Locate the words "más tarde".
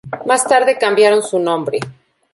0.25-0.79